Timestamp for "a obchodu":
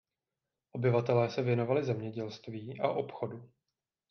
2.81-3.49